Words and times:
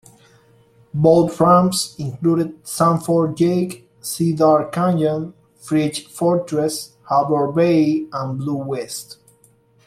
Boat 0.95 1.39
ramps 1.39 1.93
included 1.99 2.67
Sanford 2.67 3.35
Yake, 3.37 3.83
Cedar 4.01 4.67
Canyon, 4.73 5.35
Fritch 5.63 6.07
Fortress, 6.07 6.95
Harbor 7.03 7.51
Bay 7.51 8.07
and 8.11 8.39
Blue 8.39 8.55
West. 8.55 9.19